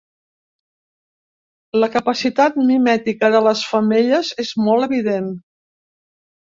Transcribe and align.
La 1.83 1.91
capacitat 1.97 2.59
mimètica 2.71 3.31
de 3.39 3.45
les 3.51 3.65
femelles 3.75 4.35
és 4.49 4.59
molt 4.67 4.91
evident. 4.93 5.33